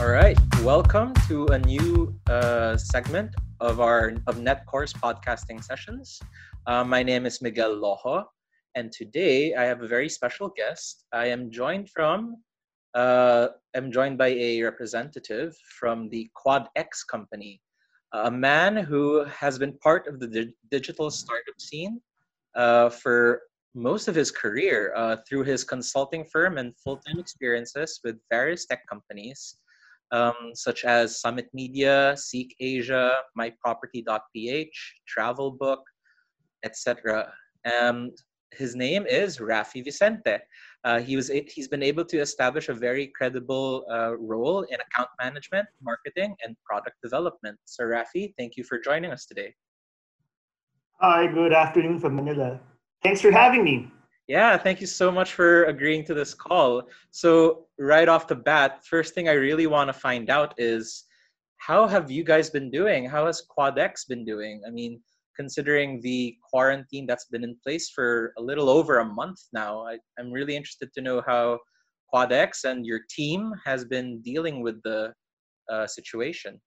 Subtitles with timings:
[0.00, 6.18] All right, welcome to a new uh, segment of our of Netcore's podcasting sessions.
[6.66, 8.24] Uh, my name is Miguel Lojo,
[8.74, 11.04] and today I have a very special guest.
[11.12, 12.36] I am joined from
[12.94, 17.60] uh, I'm joined by a representative from the QuadX company,
[18.14, 22.00] a man who has been part of the di- digital startup scene
[22.54, 23.42] uh, for
[23.74, 28.86] most of his career uh, through his consulting firm and full-time experiences with various tech
[28.88, 29.58] companies
[30.12, 35.82] um, such as Summit Media, Seek Asia, MyProperty.ph, Travelbook,
[36.64, 37.32] etc.
[37.64, 38.10] Um,
[38.52, 40.38] his name is Raffy Vicente.
[40.82, 45.10] Uh, he was he's been able to establish a very credible uh, role in account
[45.20, 47.58] management, marketing, and product development.
[47.66, 49.54] So Raffy, thank you for joining us today.
[51.00, 52.60] Hi, good afternoon from Manila.
[53.02, 53.90] Thanks for having me.
[54.30, 56.84] Yeah, thank you so much for agreeing to this call.
[57.10, 61.02] So, right off the bat, first thing I really want to find out is
[61.56, 63.10] how have you guys been doing?
[63.10, 64.62] How has QuadX been doing?
[64.64, 65.00] I mean,
[65.34, 69.98] considering the quarantine that's been in place for a little over a month now, I,
[70.20, 71.58] am really interested to know how
[72.14, 75.12] QuadX and your team has been dealing with the
[75.68, 76.60] uh, situation.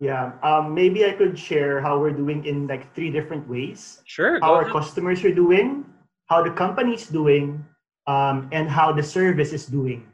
[0.00, 4.02] Yeah, um, maybe I could share how we're doing in like three different ways.
[4.04, 4.38] Sure.
[4.42, 5.86] How our customers are doing,
[6.30, 7.66] how the company's doing,
[8.06, 10.06] um, and how the service is doing.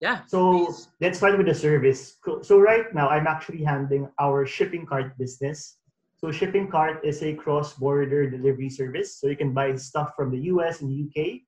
[0.00, 0.22] Yeah.
[0.30, 0.88] So please.
[1.02, 2.16] let's start with the service.
[2.42, 5.76] So right now, I'm actually handling our shipping cart business.
[6.16, 9.18] So shipping cart is a cross-border delivery service.
[9.18, 11.42] So you can buy stuff from the US and UK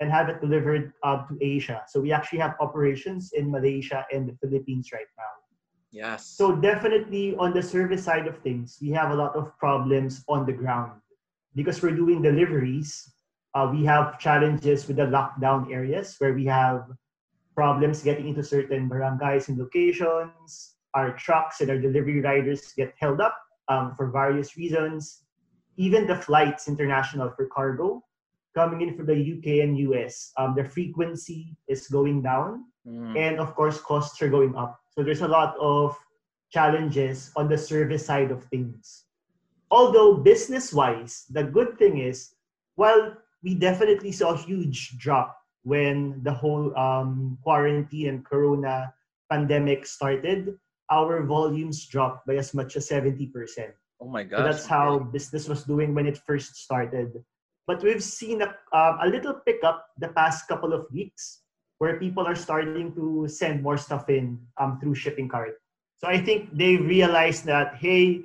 [0.00, 1.84] and have it delivered uh, to Asia.
[1.88, 5.32] So we actually have operations in Malaysia and the Philippines right now.
[5.92, 6.24] Yes.
[6.24, 10.46] So definitely on the service side of things, we have a lot of problems on
[10.46, 11.00] the ground
[11.54, 13.19] because we're doing deliveries
[13.54, 16.86] uh, we have challenges with the lockdown areas where we have
[17.54, 20.76] problems getting into certain barangays and locations.
[20.94, 23.36] Our trucks and our delivery riders get held up
[23.68, 25.22] um, for various reasons.
[25.76, 28.02] Even the flights international for cargo
[28.54, 32.64] coming in from the UK and US, um, the frequency is going down.
[32.86, 33.16] Mm.
[33.16, 34.78] And of course, costs are going up.
[34.90, 35.96] So there's a lot of
[36.50, 39.04] challenges on the service side of things.
[39.70, 42.34] Although business wise, the good thing is,
[42.74, 48.92] while we definitely saw a huge drop when the whole um, quarantine and corona
[49.30, 50.56] pandemic started.
[50.90, 53.30] Our volumes dropped by as much as 70%.
[54.00, 54.38] Oh my gosh.
[54.38, 57.12] So that's how business was doing when it first started.
[57.66, 61.42] But we've seen a, um, a little pickup the past couple of weeks
[61.78, 65.54] where people are starting to send more stuff in um, through shipping cart.
[65.98, 68.22] So I think they realized that, hey,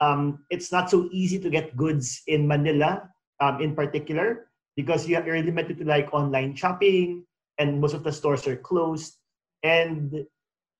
[0.00, 3.10] um, it's not so easy to get goods in Manila
[3.40, 4.47] um, in particular
[4.78, 7.26] because you are limited to like online shopping
[7.58, 9.18] and most of the stores are closed
[9.64, 10.24] and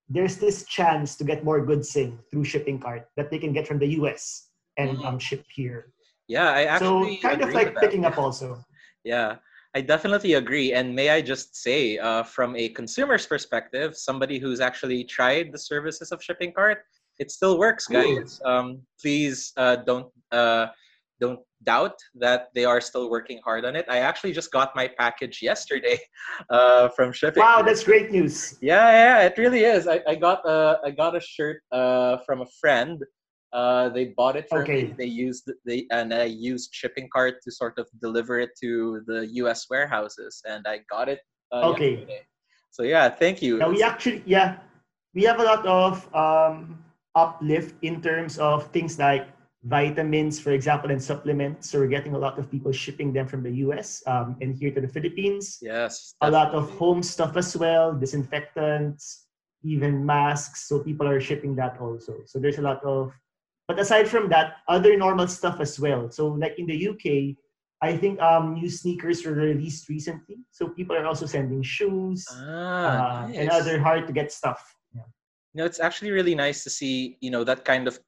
[0.09, 3.67] there's this chance to get more goods in through shipping cart that they can get
[3.67, 5.07] from the US and mm-hmm.
[5.07, 5.91] um, ship here.
[6.29, 8.63] Yeah, I actually so kind of like picking up also.
[9.03, 9.43] Yeah,
[9.75, 10.75] I definitely agree.
[10.75, 15.59] And may I just say, uh, from a consumer's perspective, somebody who's actually tried the
[15.59, 16.85] services of shipping cart,
[17.19, 18.41] it still works, guys.
[18.45, 20.67] Um, please uh, don't uh,
[21.21, 23.85] don't doubt that they are still working hard on it.
[23.89, 25.99] I actually just got my package yesterday
[26.51, 27.43] uh, from shipping.
[27.43, 28.57] Wow, that's great news.
[28.61, 29.87] Yeah, yeah, it really is.
[29.89, 33.03] I, I got a I got a shirt uh, from a friend.
[33.53, 34.85] Uh, they bought it for okay.
[34.85, 34.95] me.
[34.99, 39.27] They used the and I used shipping cart to sort of deliver it to the
[39.43, 39.67] U.S.
[39.71, 41.21] warehouses, and I got it.
[41.53, 41.93] Uh, okay.
[41.93, 42.21] Yesterday.
[42.71, 43.59] So yeah, thank you.
[43.59, 44.59] Now we actually yeah
[45.15, 46.79] we have a lot of um,
[47.15, 49.27] uplift in terms of things like
[49.65, 51.71] vitamins, for example, and supplements.
[51.71, 54.73] So we're getting a lot of people shipping them from the US um, and here
[54.73, 55.59] to the Philippines.
[55.61, 56.15] Yes.
[56.21, 56.29] Definitely.
[56.29, 59.27] A lot of home stuff as well, disinfectants,
[59.63, 60.69] even masks.
[60.69, 62.19] So people are shipping that also.
[62.27, 63.13] So there's a lot of,
[63.67, 66.11] but aside from that, other normal stuff as well.
[66.11, 67.37] So like in the UK,
[67.81, 70.39] I think um, new sneakers were released recently.
[70.51, 73.37] So people are also sending shoes ah, uh, nice.
[73.37, 74.75] and other hard to get stuff.
[74.95, 75.03] Yeah.
[75.55, 78.01] You know, it's actually really nice to see, you know, that kind of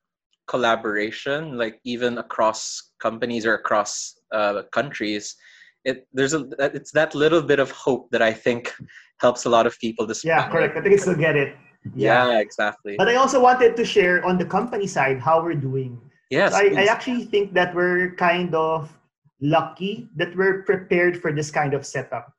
[0.50, 5.36] collaboration, like even across companies or across uh, countries,
[5.84, 6.44] it there's a
[6.76, 8.74] it's that little bit of hope that I think
[9.24, 10.06] helps a lot of people.
[10.06, 10.76] This yeah, correct.
[10.76, 11.54] I think I still get it.
[11.94, 12.28] Yeah.
[12.28, 12.40] yeah.
[12.40, 12.96] exactly.
[12.98, 15.96] But I also wanted to share on the company side how we're doing.
[16.30, 18.92] Yes, so I, I actually think that we're kind of
[19.40, 22.32] lucky that we're prepared for this kind of setup.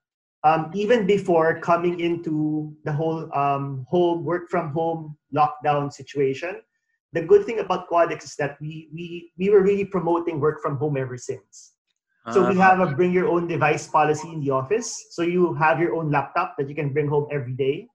[0.44, 6.62] Um, even before coming into the whole um, home work from home lockdown situation,
[7.14, 10.78] the good thing about QuadX is that we we we were really promoting work from
[10.78, 11.74] home ever since.
[12.30, 12.94] So we have a ah.
[12.94, 14.94] bring your own device policy in the office.
[15.10, 17.90] So you have your own laptop that you can bring home every day.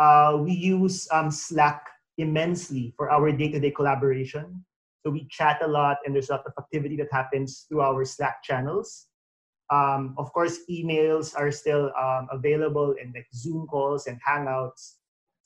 [0.00, 1.84] uh, we use um, Slack
[2.16, 4.64] immensely for our day-to-day collaboration.
[5.04, 8.04] So we chat a lot, and there's a lot of activity that happens through our
[8.04, 9.06] Slack channels.
[9.70, 14.96] Um, of course, emails are still um, available and like Zoom calls and Hangouts.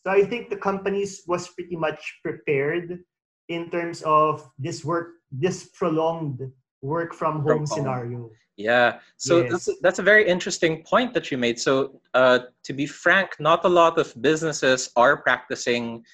[0.04, 3.00] So I think the companies was pretty much prepared
[3.48, 6.40] in terms of this work, this prolonged
[6.82, 7.66] work from home, from home.
[7.66, 8.30] scenario.
[8.56, 9.50] Yeah, so yes.
[9.50, 11.58] that's, a, that's a very interesting point that you made.
[11.58, 16.04] So, uh, to be frank, not a lot of businesses are practicing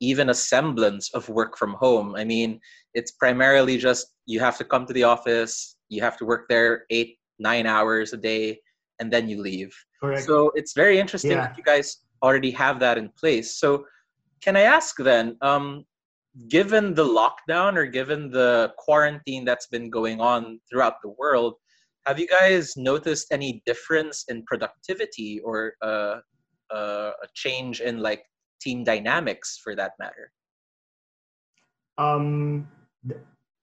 [0.00, 2.14] even a semblance of work from home.
[2.14, 2.60] I mean,
[2.92, 6.84] it's primarily just you have to come to the office, you have to work there
[6.90, 8.60] eight, nine hours a day,
[8.98, 9.74] and then you leave.
[10.00, 10.24] Correct.
[10.24, 11.48] So, it's very interesting yeah.
[11.48, 13.58] that you guys already have that in place.
[13.58, 13.84] So,
[14.42, 15.84] can I ask then, um,
[16.48, 21.54] given the lockdown or given the quarantine that's been going on throughout the world,
[22.06, 26.20] have you guys noticed any difference in productivity or uh,
[26.72, 28.22] uh, a change in like
[28.60, 30.30] team dynamics for that matter?
[31.98, 32.68] Um,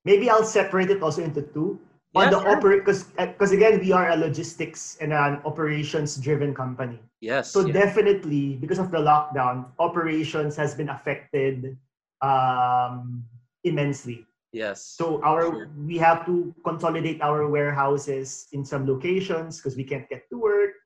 [0.04, 1.80] maybe I'll separate it also into two.
[2.16, 2.56] On the sure.
[2.56, 7.02] operate, because because uh, again we are a logistics and an operations driven company.
[7.22, 7.50] Yes.
[7.50, 11.76] So definitely because of the lockdown, operations has been affected
[12.22, 13.26] um,
[13.64, 14.28] immensely.
[14.54, 14.86] Yes.
[14.86, 15.70] So our sure.
[15.74, 20.78] we have to consolidate our warehouses in some locations because we can't get to work.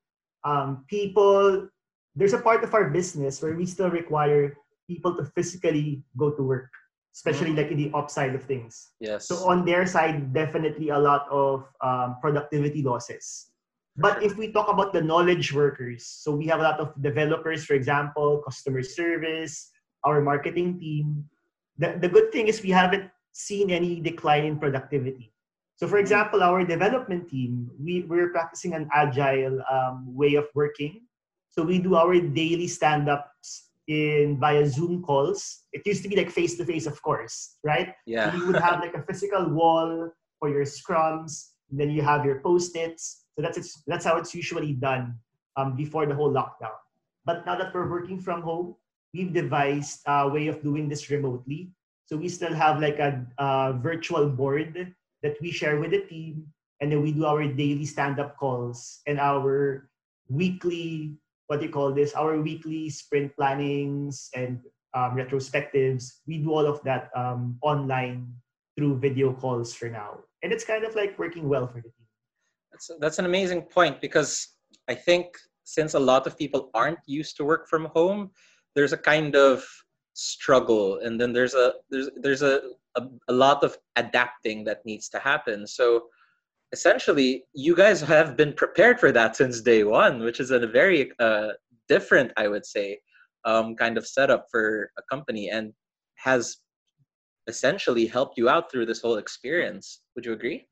[0.48, 1.68] Um, people,
[2.16, 4.56] there's a part of our business where we still require
[4.88, 6.72] people to physically go to work,
[7.18, 7.58] especially mm.
[7.58, 8.94] like in the upside of things.
[9.02, 9.28] Yes.
[9.28, 13.50] So on their side, definitely a lot of um, productivity losses.
[13.98, 17.66] But if we talk about the knowledge workers, so we have a lot of developers,
[17.66, 19.72] for example, customer service,
[20.04, 21.26] our marketing team.
[21.80, 25.34] The, the good thing is we haven't seen any decline in productivity.
[25.78, 31.02] So, for example, our development team, we, we're practicing an agile um, way of working.
[31.50, 35.64] So, we do our daily stand ups in via Zoom calls.
[35.74, 37.94] It used to be like face to face, of course, right?
[38.06, 38.32] Yeah.
[38.32, 42.26] So, you would have like a physical wall for your scrums, and then you have
[42.26, 43.26] your post its.
[43.36, 45.16] So, that's, it's, that's how it's usually done
[45.56, 46.78] um, before the whole lockdown.
[47.26, 48.76] But now that we're working from home,
[49.14, 51.72] we've devised a way of doing this remotely.
[52.06, 54.94] So we still have like a, a virtual board
[55.24, 56.48] that we share with the team,
[56.80, 59.90] and then we do our daily stand-up calls and our
[60.30, 61.18] weekly
[61.48, 62.14] what do you call this?
[62.14, 64.60] Our weekly sprint plannings and
[64.94, 66.20] um, retrospectives.
[66.28, 68.28] We do all of that um, online
[68.78, 72.08] through video calls for now, and it's kind of like working well for the team.
[72.72, 74.56] That's that's an amazing point because
[74.88, 78.32] I think since a lot of people aren't used to work from home,
[78.76, 79.66] there's a kind of
[80.18, 82.60] struggle and then there's a there's there's a,
[82.96, 86.08] a, a lot of adapting that needs to happen so
[86.72, 91.12] essentially you guys have been prepared for that since day one which is a very
[91.20, 91.50] uh,
[91.88, 93.00] different i would say
[93.46, 95.74] um, kind of setup for a company and
[96.16, 96.58] has
[97.48, 100.68] essentially helped you out through this whole experience would you agree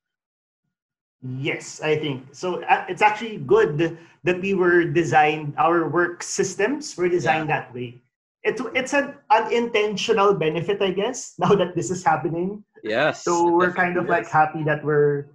[1.40, 6.98] yes i think so uh, it's actually good that we were designed our work systems
[6.98, 7.62] were designed yeah.
[7.62, 8.02] that way
[8.46, 12.64] it's it's an unintentional benefit, I guess, now that this is happening.
[12.84, 13.24] Yes.
[13.24, 15.26] So we're kind of like happy that we're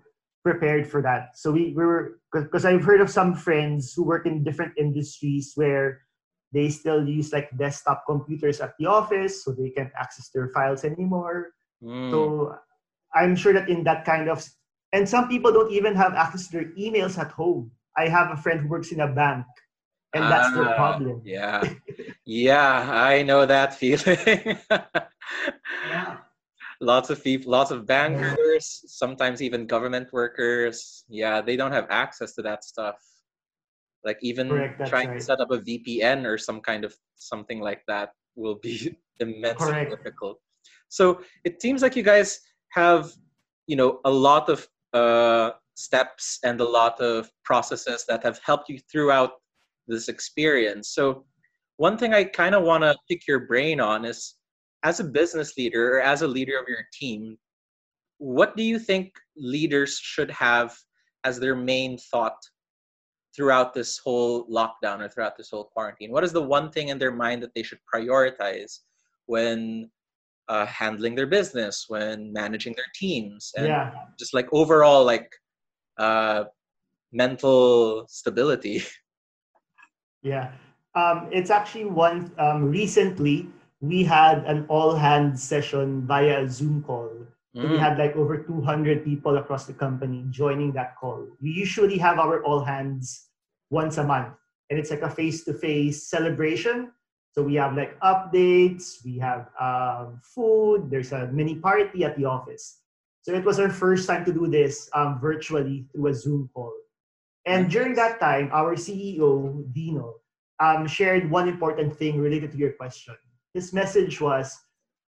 [0.43, 1.37] prepared for that.
[1.37, 5.53] So we, we were because I've heard of some friends who work in different industries
[5.55, 6.03] where
[6.53, 10.85] they still use like desktop computers at the office, so they can't access their files
[10.85, 11.51] anymore.
[11.83, 12.11] Mm.
[12.11, 12.57] So
[13.15, 14.45] I'm sure that in that kind of
[14.93, 17.71] and some people don't even have access to their emails at home.
[17.97, 19.47] I have a friend who works in a bank
[20.15, 21.23] and that's uh, the problem.
[21.25, 21.63] Yeah,
[22.25, 24.59] yeah, I know that feeling.
[25.89, 26.17] yeah.
[26.81, 31.05] Lots of people, lots of bankers, sometimes even government workers.
[31.09, 32.97] Yeah, they don't have access to that stuff.
[34.03, 35.19] Like even Correct, trying right.
[35.19, 39.67] to set up a VPN or some kind of something like that will be immensely
[39.67, 39.91] Correct.
[39.91, 40.41] difficult.
[40.89, 42.41] So it seems like you guys
[42.73, 43.13] have,
[43.67, 48.69] you know, a lot of uh, steps and a lot of processes that have helped
[48.69, 49.33] you throughout
[49.87, 50.91] this experience.
[50.91, 51.25] So
[51.77, 54.35] one thing I kind of want to pick your brain on is
[54.83, 57.37] as a business leader or as a leader of your team,
[58.19, 60.77] what do you think leaders should have
[61.25, 62.37] as their main thought
[63.35, 66.11] throughout this whole lockdown or throughout this whole quarantine?
[66.11, 68.81] What is the one thing in their mind that they should prioritize
[69.27, 69.91] when
[70.49, 73.93] uh, handling their business, when managing their teams, and yeah.
[74.19, 75.31] just like overall like
[75.99, 76.45] uh,
[77.13, 78.83] mental stability?
[80.23, 80.53] Yeah.
[80.95, 83.49] Um, it's actually one um, recently
[83.81, 87.11] we had an all hands session via a Zoom call.
[87.57, 87.71] Mm.
[87.71, 91.27] We had like over 200 people across the company joining that call.
[91.41, 93.29] We usually have our all hands
[93.71, 94.35] once a month,
[94.69, 96.93] and it's like a face to face celebration
[97.33, 102.25] So we have like updates, we have um, food, there's a mini party at the
[102.25, 102.83] office.
[103.23, 106.73] So it was our first time to do this um, virtually through a Zoom call.
[107.47, 110.17] And during that time, our CEO, Dino,
[110.59, 113.15] um, shared one important thing related to your question.
[113.55, 114.57] His message was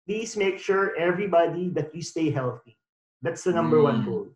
[0.07, 2.77] please make sure everybody that you stay healthy.
[3.23, 3.85] That's the number mm.
[3.85, 4.27] one goal.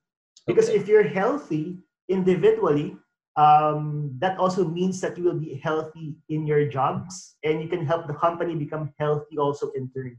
[0.46, 0.78] Because okay.
[0.78, 2.96] if you're healthy individually,
[3.36, 7.84] um, that also means that you will be healthy in your jobs and you can
[7.84, 10.16] help the company become healthy also in turn.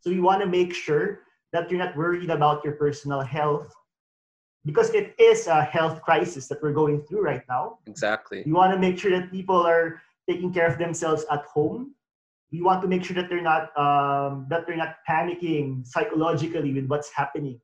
[0.00, 1.20] So you want to make sure
[1.52, 3.72] that you're not worried about your personal health
[4.64, 7.78] because it is a health crisis that we're going through right now.
[7.86, 8.42] Exactly.
[8.44, 11.94] You want to make sure that people are taking care of themselves at home.
[12.52, 16.86] We want to make sure that they're not um, that they're not panicking psychologically with
[16.90, 17.60] what's happening,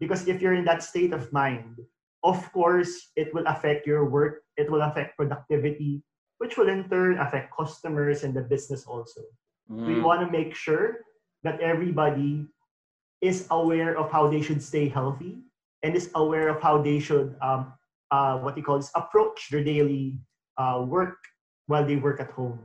[0.00, 1.76] because if you're in that state of mind,
[2.24, 4.42] of course it will affect your work.
[4.56, 6.02] It will affect productivity,
[6.38, 9.20] which will in turn affect customers and the business also.
[9.70, 9.86] Mm.
[9.86, 11.04] We want to make sure
[11.44, 12.46] that everybody
[13.20, 15.38] is aware of how they should stay healthy
[15.82, 17.72] and is aware of how they should um,
[18.10, 20.18] uh, what you call this approach their daily
[20.58, 21.16] uh, work
[21.66, 22.60] while they work at home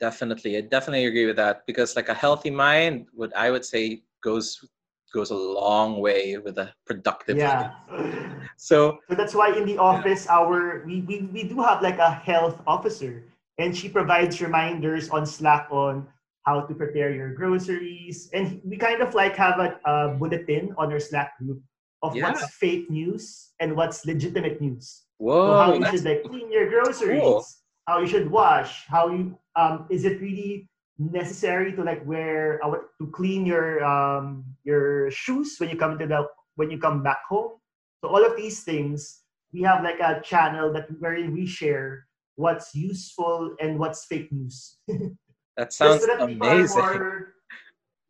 [0.00, 4.02] definitely i definitely agree with that because like a healthy mind would i would say
[4.22, 4.64] goes
[5.12, 7.72] goes a long way with a productive yeah.
[8.60, 10.34] So so that's why in the office yeah.
[10.34, 13.24] our we, we we do have like a health officer
[13.58, 16.06] and she provides reminders on slack on
[16.42, 20.90] how to prepare your groceries and we kind of like have a, a bulletin on
[20.92, 21.62] our slack group
[22.02, 22.30] of yeah.
[22.30, 25.06] what's fake news and what's legitimate news.
[25.18, 27.22] Whoa, so how you should like clean your groceries.
[27.22, 27.44] cool
[27.88, 30.68] how you should wash, how you um, is it really
[30.98, 36.06] necessary to like wear uh, to clean your um, your shoes when you come to
[36.06, 36.28] the
[36.60, 37.56] when you come back home.
[38.04, 42.04] So all of these things we have like a channel that where we share
[42.36, 44.76] what's useful and what's fake news.
[45.56, 46.76] that sounds so that amazing.
[46.76, 47.34] More,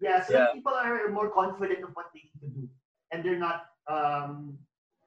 [0.01, 0.47] yeah, so yeah.
[0.53, 2.69] people are more confident of what they need to do,
[3.13, 4.59] and they're not um,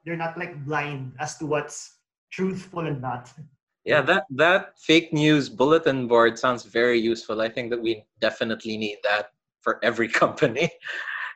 [0.05, 1.99] they're not like blind as to what's
[2.31, 3.27] truthful and not
[3.85, 7.41] yeah that that fake news bulletin board sounds very useful.
[7.41, 10.69] I think that we definitely need that for every company.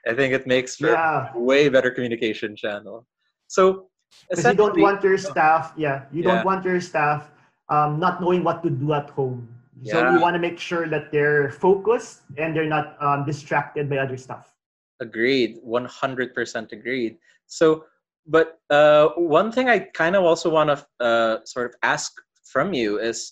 [0.08, 1.34] I think it makes for yeah.
[1.34, 3.08] a way better communication channel.
[3.48, 3.90] So
[4.32, 6.36] you don't want your staff yeah you yeah.
[6.36, 7.32] don't want your staff
[7.70, 9.50] um, not knowing what to do at home.
[9.84, 10.14] So yeah.
[10.14, 14.18] you want to make sure that they're focused and they're not um, distracted by other
[14.18, 14.54] stuff.
[15.02, 15.60] Agreed.
[15.66, 17.18] 100% agreed.
[17.48, 17.86] So
[18.28, 22.14] but uh, one thing i kind of also want to uh, sort of ask
[22.46, 23.32] from you is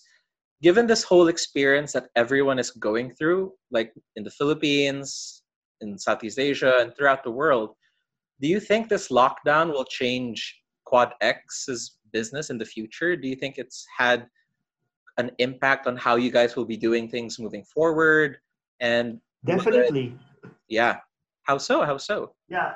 [0.62, 5.42] given this whole experience that everyone is going through, like in the Philippines,
[5.80, 7.70] in Southeast Asia, and throughout the world,
[8.40, 13.16] do you think this lockdown will change QuadX's business in the future?
[13.16, 14.26] Do you think it's had
[15.18, 18.38] an impact on how you guys will be doing things moving forward?
[18.80, 20.98] And definitely, it, yeah.
[21.42, 21.84] How so?
[21.84, 22.34] How so?
[22.48, 22.74] Yeah.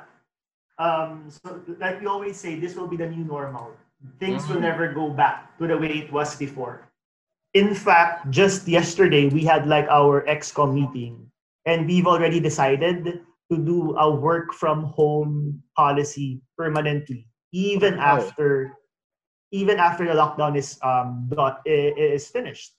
[0.78, 3.72] Um, so, like we always say, this will be the new normal
[4.18, 4.70] things will mm-hmm.
[4.70, 6.88] never go back to the way it was before.
[7.54, 11.30] In fact, just yesterday we had like our ExCom meeting,
[11.66, 18.02] and we've already decided to do a work from home policy permanently, even oh.
[18.02, 18.74] after
[19.50, 22.74] even after the lockdown is um dot, is finished.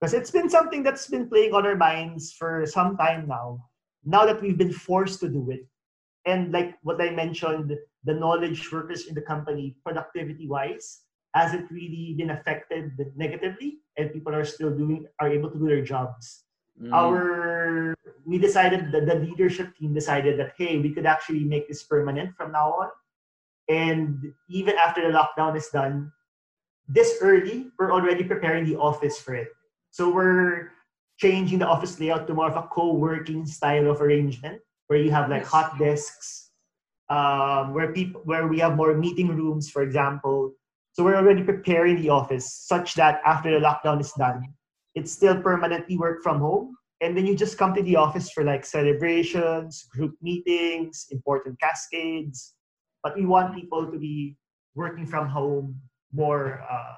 [0.00, 3.58] Because it's been something that's been playing on our minds for some time now.
[4.04, 5.66] Now that we've been forced to do it,
[6.26, 11.00] and like what I mentioned, the knowledge workers in the company, productivity wise,
[11.34, 13.78] has it really been affected negatively?
[13.96, 16.44] And people are still doing are able to do their jobs.
[16.80, 16.92] Mm.
[16.92, 21.82] Our we decided that the leadership team decided that hey, we could actually make this
[21.82, 22.90] permanent from now on.
[23.68, 26.12] And even after the lockdown is done,
[26.88, 29.48] this early, we're already preparing the office for it.
[29.90, 30.72] So we're
[31.18, 35.28] changing the office layout to more of a co-working style of arrangement where you have
[35.28, 35.50] like yes.
[35.50, 36.47] hot desks,
[37.10, 40.52] um, where people where we have more meeting rooms, for example.
[40.92, 44.42] So we're already preparing the office such that after the lockdown is done,
[44.94, 46.76] it's still permanently work from home.
[47.00, 52.54] And then you just come to the office for like celebrations, group meetings, important cascades.
[53.04, 54.36] But we want people to be
[54.74, 55.80] working from home
[56.12, 56.94] more uh,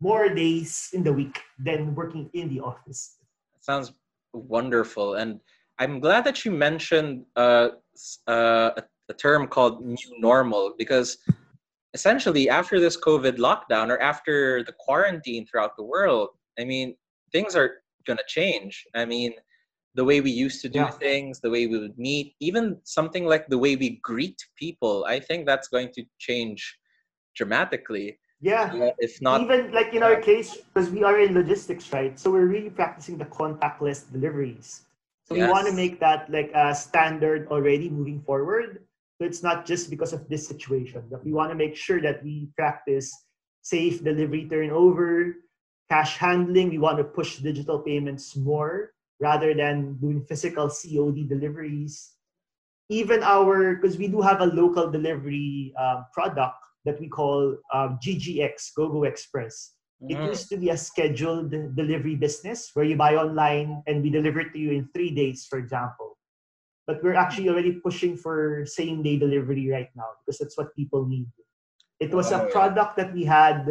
[0.00, 3.16] more days in the week than working in the office.
[3.60, 3.92] Sounds
[4.32, 5.14] wonderful.
[5.14, 5.40] And
[5.78, 7.68] I'm glad that you mentioned uh,
[8.26, 11.18] uh, a, a term called new normal because
[11.94, 16.96] essentially after this COVID lockdown or after the quarantine throughout the world, I mean,
[17.32, 17.70] things are
[18.06, 18.84] going to change.
[18.94, 19.32] I mean,
[19.94, 20.90] the way we used to do yeah.
[20.90, 25.18] things, the way we would meet, even something like the way we greet people, I
[25.20, 26.60] think that's going to change
[27.34, 28.18] dramatically.
[28.40, 28.70] Yeah.
[28.74, 32.18] Uh, if not, even like in our case, because we are in logistics, right?
[32.18, 34.82] So we're really practicing the contactless deliveries.
[35.24, 35.48] So yes.
[35.48, 38.85] we want to make that like a standard already moving forward.
[39.18, 42.22] So it's not just because of this situation, That we want to make sure that
[42.22, 43.08] we practice
[43.62, 45.36] safe delivery turnover,
[45.88, 46.68] cash handling.
[46.70, 52.12] We want to push digital payments more rather than doing physical COD deliveries.
[52.88, 57.98] Even our, because we do have a local delivery uh, product that we call um,
[58.04, 59.72] GGX, GoGo Express.
[60.02, 60.12] Mm.
[60.12, 64.40] It used to be a scheduled delivery business where you buy online and we deliver
[64.40, 66.15] it to you in three days, for example.
[66.86, 71.04] But we're actually already pushing for same day delivery right now because that's what people
[71.06, 71.26] need.
[71.98, 73.66] It was oh, a product that we had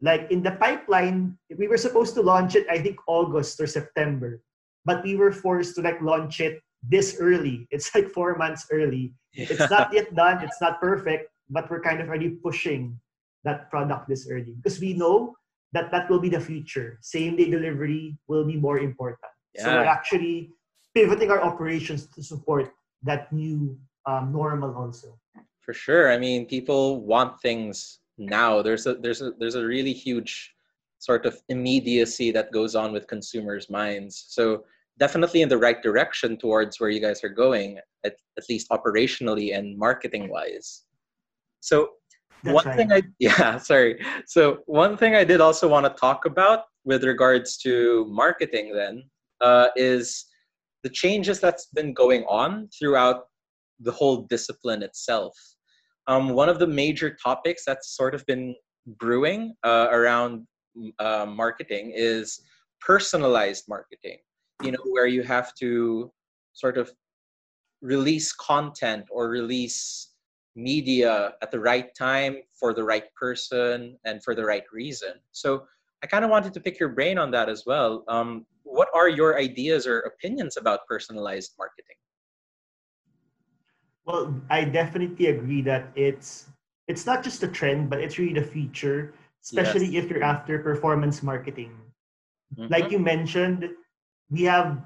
[0.00, 1.38] like in the pipeline.
[1.56, 4.40] We were supposed to launch it, I think, August or September,
[4.84, 7.68] but we were forced to like launch it this early.
[7.74, 9.14] It's like four months early.
[9.34, 9.46] Yeah.
[9.50, 10.42] It's not yet done.
[10.42, 12.98] It's not perfect, but we're kind of already pushing
[13.44, 15.36] that product this early because we know
[15.72, 16.98] that that will be the future.
[17.00, 19.20] Same day delivery will be more important.
[19.54, 19.64] Yeah.
[19.64, 20.50] So we're actually
[20.94, 25.18] pivoting our operations to support that new um, normal also.
[25.60, 26.12] For sure.
[26.12, 28.62] I mean, people want things now.
[28.62, 30.52] There's a there's a there's a really huge
[30.98, 34.26] sort of immediacy that goes on with consumers' minds.
[34.28, 34.64] So
[34.98, 39.56] definitely in the right direction towards where you guys are going, at, at least operationally
[39.56, 40.84] and marketing wise.
[41.60, 41.92] So
[42.42, 42.76] That's one right.
[42.76, 44.04] thing I yeah, sorry.
[44.26, 49.04] So one thing I did also want to talk about with regards to marketing then
[49.40, 50.26] uh, is
[50.82, 53.24] the changes that's been going on throughout
[53.80, 55.34] the whole discipline itself.
[56.06, 58.54] Um, one of the major topics that's sort of been
[58.98, 60.46] brewing uh, around
[60.98, 62.40] uh, marketing is
[62.80, 64.18] personalized marketing.
[64.62, 66.12] You know, where you have to
[66.52, 66.92] sort of
[67.80, 70.10] release content or release
[70.56, 75.12] media at the right time for the right person and for the right reason.
[75.32, 75.64] So
[76.02, 78.04] I kind of wanted to pick your brain on that as well.
[78.08, 81.98] Um, what are your ideas or opinions about personalized marketing?
[84.06, 86.46] Well, I definitely agree that it's
[86.86, 90.04] it's not just a trend, but it's really the future, especially yes.
[90.04, 91.74] if you're after performance marketing.
[92.54, 92.72] Mm-hmm.
[92.72, 93.68] Like you mentioned,
[94.30, 94.82] we have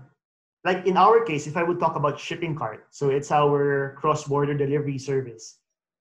[0.65, 4.57] like in our case, if I would talk about shipping cart, so it's our cross-border
[4.57, 5.61] delivery service.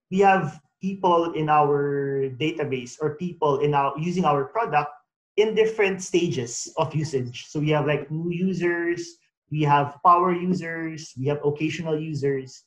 [0.10, 4.91] We have people in our database or people in our using our product
[5.38, 7.48] in different stages of usage.
[7.50, 9.17] So we have like new users,
[9.52, 12.63] we have power users, we have occasional users,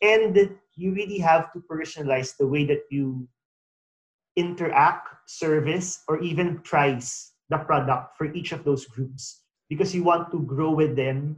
[0.00, 3.28] and you really have to personalize the way that you
[4.36, 10.30] interact, service, or even price the product for each of those groups because you want
[10.30, 11.36] to grow with them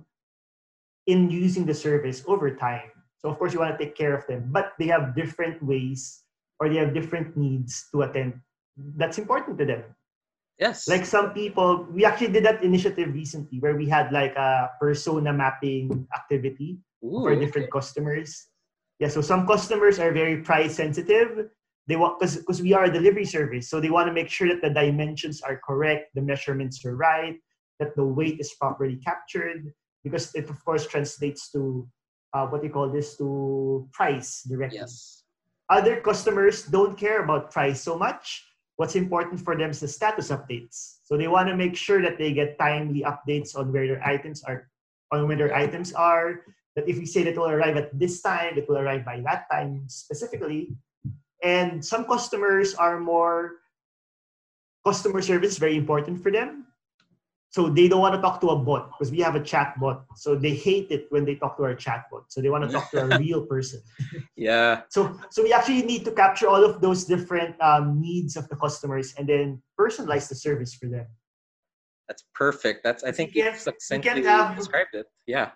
[1.07, 2.91] in using the service over time.
[3.19, 6.23] So of course you want to take care of them, but they have different ways
[6.59, 8.41] or they have different needs to attend.
[8.77, 9.85] That's important to them.
[10.61, 10.87] Yes.
[10.87, 15.33] Like some people, we actually did that initiative recently where we had like a persona
[15.33, 17.81] mapping activity Ooh, for different okay.
[17.81, 18.49] customers.
[19.01, 21.49] Yeah, so some customers are very price sensitive.
[21.88, 24.46] They want because because we are a delivery service, so they want to make sure
[24.49, 27.40] that the dimensions are correct, the measurements are right,
[27.81, 29.73] that the weight is properly captured
[30.05, 31.88] because it of course translates to
[32.35, 34.85] uh, what you call this to price directly.
[34.85, 35.25] Yes.
[35.70, 38.44] Other customers don't care about price so much.
[38.81, 41.05] What's important for them is the status updates.
[41.05, 44.40] So they want to make sure that they get timely updates on where their items
[44.49, 44.73] are,
[45.12, 46.40] on where their items are.
[46.77, 49.21] That if we say that it will arrive at this time, it will arrive by
[49.29, 50.73] that time specifically.
[51.45, 53.61] And some customers are more
[54.81, 56.70] customer service very important for them
[57.51, 60.05] so they don't want to talk to a bot because we have a chat bot
[60.15, 62.71] so they hate it when they talk to our chat bot so they want to
[62.71, 63.83] talk to a real person.
[64.37, 64.83] Yeah.
[64.89, 68.57] So so we actually need to capture all of those different um, needs of the
[68.57, 71.07] customers and then personalize the service for them.
[72.07, 72.85] That's perfect.
[72.85, 75.07] That's i think you, you succinctly have, described it.
[75.27, 75.51] Yeah.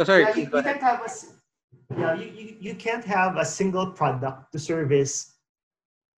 [0.00, 1.10] So sorry yeah, you, you can't have a
[2.00, 5.36] yeah you, you, you can't have a single product to service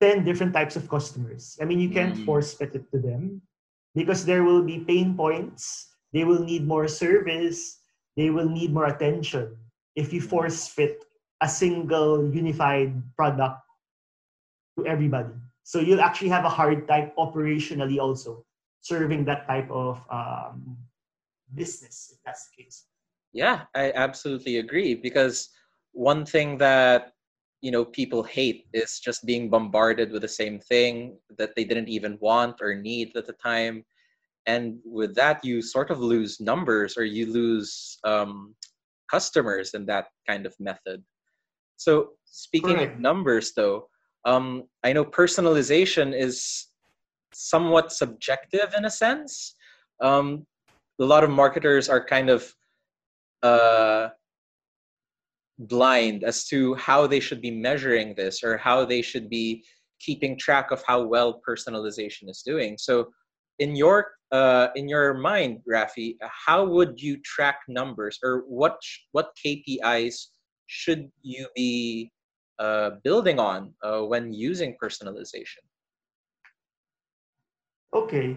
[0.00, 1.58] 10 different types of customers.
[1.60, 2.24] I mean you can't mm.
[2.24, 3.42] force fit it to them
[3.94, 5.88] because there will be pain points.
[6.12, 7.80] They will need more service.
[8.16, 9.56] They will need more attention
[9.94, 11.04] if you force fit
[11.40, 13.60] a single unified product
[14.78, 15.34] to everybody.
[15.62, 18.44] So you'll actually have a hard time operationally also
[18.80, 20.76] serving that type of um,
[21.54, 22.86] business, if that's the case.
[23.32, 25.50] Yeah, I absolutely agree because
[25.92, 27.12] one thing that
[27.60, 31.88] you know people hate is just being bombarded with the same thing that they didn't
[31.88, 33.84] even want or need at the time.
[34.46, 38.54] And with that you sort of lose numbers or you lose um,
[39.10, 41.02] customers in that kind of method.
[41.76, 43.88] So speaking of numbers though
[44.24, 46.66] um, I know personalization is
[47.32, 49.54] somewhat subjective in a sense.
[50.00, 50.46] Um,
[51.00, 52.52] a lot of marketers are kind of
[53.42, 54.08] uh,
[55.58, 59.64] blind as to how they should be measuring this or how they should be
[60.00, 62.78] keeping track of how well personalization is doing.
[62.78, 63.10] So,
[63.58, 68.78] in your uh, in your mind, Raffy, how would you track numbers, or what
[69.12, 70.26] what KPIs
[70.66, 72.12] should you be
[72.58, 75.64] uh, building on uh, when using personalization?
[77.92, 78.36] Okay.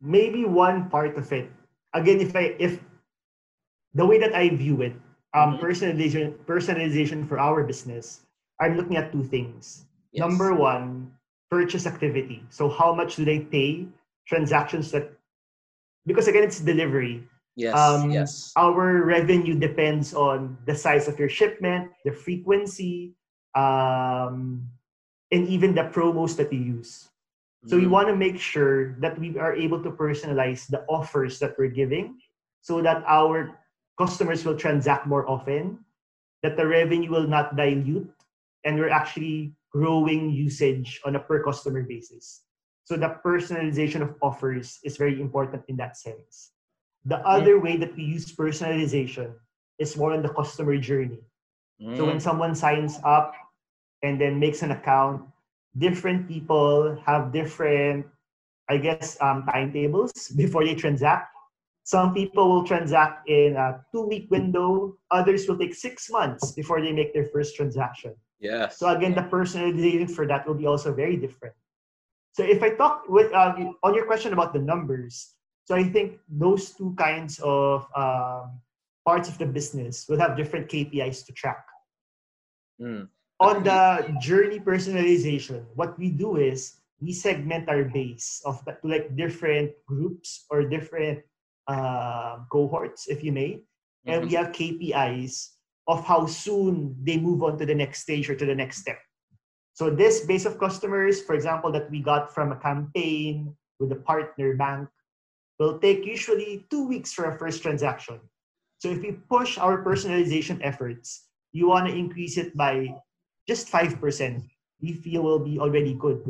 [0.00, 1.50] Maybe one part of it.
[1.92, 2.78] Again, if I if
[3.94, 4.94] the way that I view it,
[5.34, 5.64] um, mm-hmm.
[5.64, 8.26] personalization personalization for our business,
[8.60, 9.86] I'm looking at two things.
[10.12, 10.20] Yes.
[10.20, 11.12] Number one,
[11.50, 12.42] purchase activity.
[12.50, 13.86] So how much do they pay
[14.26, 15.10] transactions that
[16.06, 17.26] because again it's delivery.
[17.56, 17.74] Yes.
[17.76, 18.52] Um, yes.
[18.56, 23.12] Our revenue depends on the size of your shipment, the frequency,
[23.54, 24.64] um,
[25.30, 27.10] and even the promos that you use.
[27.66, 27.80] So mm.
[27.82, 31.74] we want to make sure that we are able to personalize the offers that we're
[31.74, 32.16] giving
[32.62, 33.59] so that our
[34.00, 35.84] customers will transact more often,
[36.42, 38.08] that the revenue will not dilute,
[38.64, 42.48] and we're actually growing usage on a per customer basis.
[42.84, 46.56] So the personalization of offers is very important in that sense.
[47.04, 49.36] The other way that we use personalization
[49.78, 51.20] is more on the customer journey.
[51.80, 51.96] Mm.
[51.96, 52.22] So when mm.
[52.22, 53.36] someone signs up
[54.02, 55.28] and then makes an account,
[55.76, 58.06] different people have different,
[58.68, 61.29] I guess, um, timetables before they transact.
[61.90, 66.80] Some people will transact in a two week window, others will take six months before
[66.80, 68.14] they make their first transaction.
[68.38, 68.78] Yes.
[68.78, 71.52] So again, the personalization for that will be also very different.
[72.30, 75.34] So if I talk with um, on your question about the numbers,
[75.66, 78.62] so I think those two kinds of um,
[79.04, 81.66] parts of the business will have different KPIs to track.
[82.80, 83.08] Mm.
[83.40, 89.74] On the journey personalization, what we do is we segment our base of like different
[89.88, 91.18] groups or different
[91.70, 94.10] uh, cohorts, if you may, mm-hmm.
[94.10, 95.54] and we have KPIs
[95.86, 98.98] of how soon they move on to the next stage or to the next step.
[99.74, 104.00] So this base of customers, for example, that we got from a campaign with a
[104.02, 104.88] partner bank,
[105.58, 108.18] will take usually two weeks for a first transaction.
[108.78, 112.94] So if we push our personalization efforts, you want to increase it by
[113.46, 114.00] just 5%,
[114.80, 116.24] we feel will be already good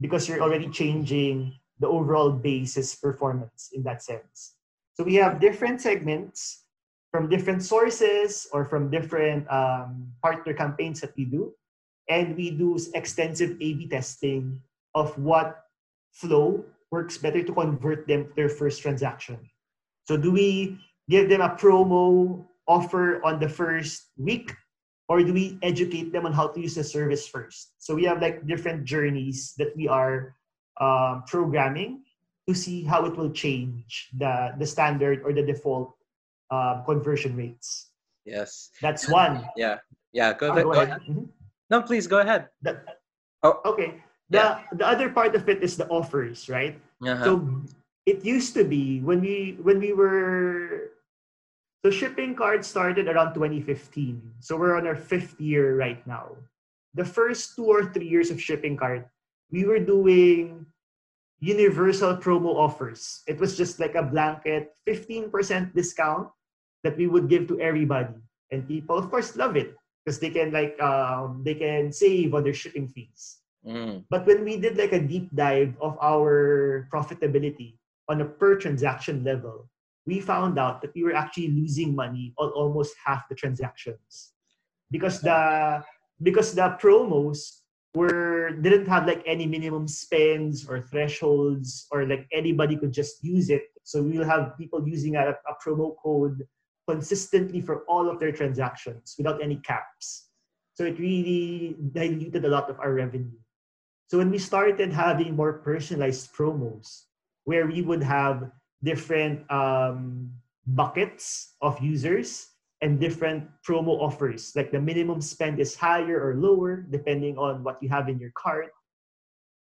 [0.00, 4.55] because you're already changing the overall basis performance in that sense.
[4.96, 6.64] So we have different segments
[7.12, 11.52] from different sources or from different um, partner campaigns that we do.
[12.08, 14.60] And we do extensive A-B testing
[14.94, 15.68] of what
[16.12, 19.36] flow works better to convert them to their first transaction.
[20.08, 20.80] So do we
[21.10, 24.56] give them a promo offer on the first week
[25.08, 27.74] or do we educate them on how to use the service first?
[27.78, 30.34] So we have like different journeys that we are
[30.80, 32.05] um, programming
[32.48, 35.94] to see how it will change the, the standard or the default
[36.50, 37.90] uh, conversion rates.
[38.24, 38.70] Yes.
[38.80, 39.48] That's one.
[39.56, 39.78] Yeah.
[40.12, 40.32] Yeah.
[40.32, 41.00] Go, oh, go, ahead.
[41.08, 41.24] Mm-hmm.
[41.70, 42.48] No, please go ahead.
[42.62, 42.80] The,
[43.42, 43.60] oh.
[43.64, 44.02] Okay.
[44.30, 44.62] The, yeah.
[44.72, 46.80] the other part of it is the offers, right?
[47.04, 47.24] Uh-huh.
[47.24, 47.62] So
[48.06, 50.90] it used to be when we when we were
[51.84, 54.18] so shipping cards started around 2015.
[54.40, 56.34] So we're on our fifth year right now.
[56.94, 59.06] The first two or three years of shipping cart,
[59.52, 60.66] we were doing
[61.40, 63.22] universal promo offers.
[63.26, 66.28] It was just like a blanket 15% discount
[66.84, 68.14] that we would give to everybody.
[68.50, 72.44] And people, of course, love it because they can like um, they can save on
[72.44, 73.42] their shipping fees.
[73.66, 74.04] Mm.
[74.08, 77.74] But when we did like a deep dive of our profitability
[78.08, 79.68] on a per transaction level,
[80.06, 84.32] we found out that we were actually losing money on almost half the transactions
[84.90, 85.82] because the
[86.22, 87.65] because the promos
[87.96, 93.48] were didn't have like any minimum spends or thresholds or like anybody could just use
[93.48, 93.64] it.
[93.84, 96.44] So we'll have people using a, a promo code
[96.88, 100.28] consistently for all of their transactions without any caps.
[100.74, 103.40] So it really diluted a lot of our revenue.
[104.08, 107.08] So when we started having more personalized promos,
[107.44, 108.50] where we would have
[108.84, 110.30] different um,
[110.66, 112.48] buckets of users
[112.82, 114.52] and different promo offers.
[114.54, 118.32] Like the minimum spend is higher or lower depending on what you have in your
[118.36, 118.70] cart.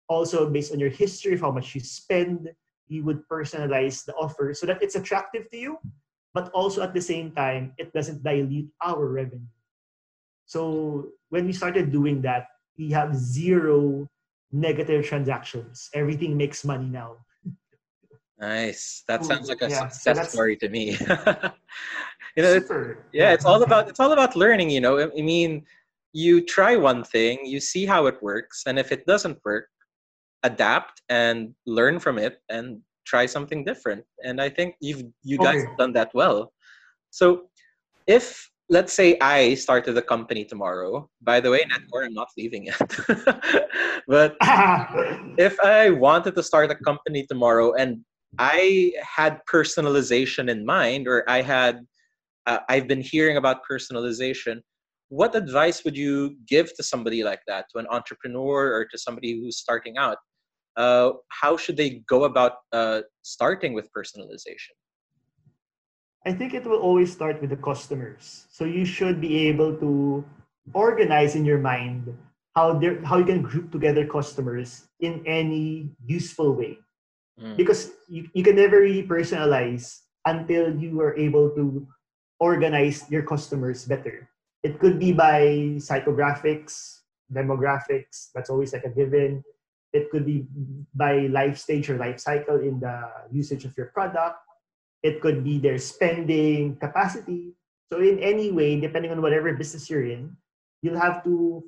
[0.08, 2.50] Also, based on your history of how much you spend,
[2.88, 5.78] you would personalize the offer so that it's attractive to you,
[6.34, 9.50] but also at the same time, it doesn't dilute our revenue.
[10.46, 12.48] So when we started doing that,
[12.78, 14.08] we have zero
[14.52, 15.90] negative transactions.
[15.94, 17.18] Everything makes money now.
[18.38, 19.04] Nice.
[19.08, 20.98] That sounds like a yeah, success so story to me.
[22.36, 22.70] you know, it's,
[23.14, 24.70] yeah, it's all about it's all about learning.
[24.70, 25.64] You know, I mean,
[26.14, 29.68] you try one thing, you see how it works, and if it doesn't work,
[30.44, 34.04] adapt and learn from it and try something different.
[34.24, 35.66] And I think you've you guys Okay.
[35.70, 36.54] have done that well.
[37.12, 37.50] So
[38.08, 42.68] if let's say I started a company tomorrow, by the way, Netcore, I'm not leaving
[42.68, 42.76] it.
[44.08, 44.36] but
[45.38, 48.04] if I wanted to start a company tomorrow and
[48.40, 51.86] I had personalization in mind, or I had,
[52.46, 54.62] uh, I've been hearing about personalization,
[55.10, 59.40] what advice would you give to somebody like that, to an entrepreneur or to somebody
[59.40, 60.18] who's starting out?
[60.76, 64.76] Uh, how should they go about uh, starting with personalization?
[66.26, 68.48] I think it will always start with the customers.
[68.50, 70.26] So you should be able to
[70.74, 72.10] organize in your mind
[72.56, 76.80] how how you can group together customers in any useful way.
[77.40, 77.58] Mm.
[77.58, 81.86] Because you, you can never really personalize until you are able to
[82.40, 84.30] organize your customers better.
[84.64, 89.44] It could be by psychographics, demographics, that's always like a given.
[89.94, 90.46] It could be
[90.94, 93.00] by life stage or life cycle in the
[93.32, 94.40] usage of your product
[95.06, 97.54] it could be their spending capacity.
[97.94, 100.34] So in any way, depending on whatever business you're in,
[100.82, 101.62] you'll have to.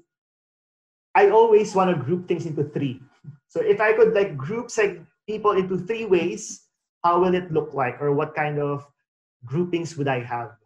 [1.13, 2.97] I always want to group things into three.
[3.45, 6.65] So if I could like group like people into three ways,
[7.06, 8.89] how will it look like, or what kind of
[9.45, 10.57] groupings would I have?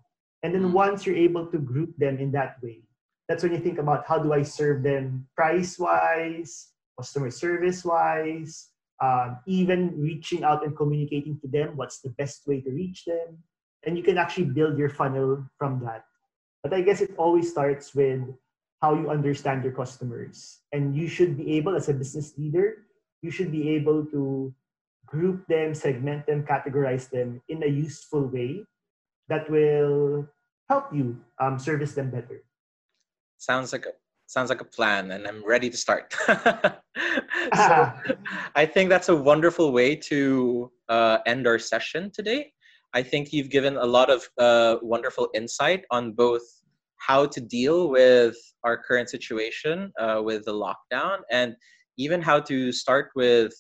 [0.44, 0.74] And then Mm.
[0.74, 2.82] once you're able to group them in that way,
[3.28, 8.70] that's when you think about how do I serve them price wise, customer service wise,
[9.02, 13.44] um, even reaching out and communicating to them what's the best way to reach them.
[13.86, 16.06] And you can actually build your funnel from that.
[16.64, 18.22] But i guess it always starts with
[18.82, 20.60] how you understand your customers.
[20.72, 22.86] And you should be able as a business leader
[23.22, 24.54] you should be able to
[25.06, 28.64] group them segment them categorize them in a useful way
[29.32, 30.28] that will
[30.70, 32.44] help you um, service them better
[33.42, 33.94] Sounds like a
[34.28, 36.14] sounds like a plan, and I'm ready to start.
[36.28, 37.92] so
[38.56, 42.54] I think that's a wonderful way to uh, end our session today.
[42.94, 46.44] I think you've given a lot of uh, wonderful insight on both
[46.98, 51.56] how to deal with our current situation uh, with the lockdown and
[51.98, 53.52] even how to start with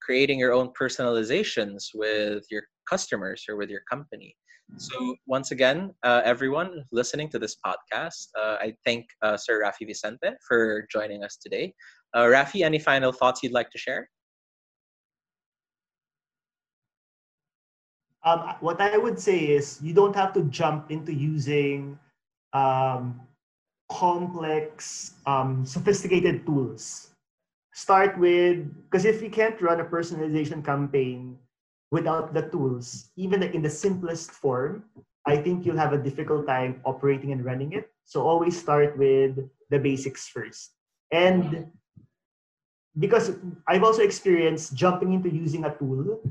[0.00, 4.36] creating your own personalizations with your customers or with your company.
[4.76, 9.86] So once again, uh, everyone listening to this podcast, uh, I thank uh, Sir Raffy
[9.86, 11.72] Vicente for joining us today.
[12.14, 14.10] Uh, Raffy, any final thoughts you'd like to share?
[18.24, 21.98] Um, what I would say is you don't have to jump into using
[22.52, 23.20] um,
[23.88, 27.10] complex, um, sophisticated tools.
[27.72, 31.38] Start with, because if you can't run a personalization campaign
[31.90, 34.84] without the tools, even in the simplest form,
[35.26, 37.90] I think you'll have a difficult time operating and running it.
[38.04, 39.38] So always start with
[39.70, 40.72] the basics first.
[41.10, 41.66] And
[42.98, 43.36] because
[43.68, 46.22] I've also experienced jumping into using a tool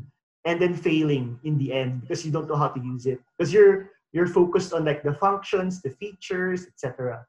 [0.46, 3.52] and then failing in the end because you don't know how to use it because
[3.52, 7.26] you're you're focused on like the functions the features etc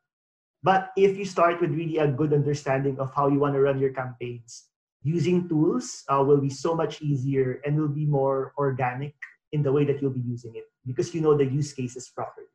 [0.62, 3.78] but if you start with really a good understanding of how you want to run
[3.78, 4.68] your campaigns
[5.02, 9.14] using tools uh, will be so much easier and will be more organic
[9.52, 12.46] in the way that you'll be using it because you know the use cases properly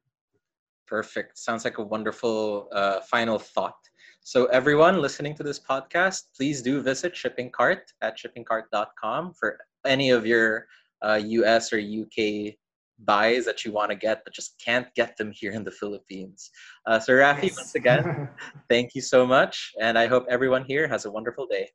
[0.91, 1.37] Perfect.
[1.37, 3.77] Sounds like a wonderful uh, final thought.
[4.23, 10.09] So, everyone listening to this podcast, please do visit Shipping Cart at shippingcart.com for any
[10.09, 10.67] of your
[11.01, 12.55] uh, US or UK
[13.05, 16.51] buys that you want to get but just can't get them here in the Philippines.
[16.85, 17.57] Uh, so, Raffy, Yes.
[17.57, 18.27] once again,
[18.69, 19.71] thank you so much.
[19.79, 21.69] And I hope everyone here has a wonderful day.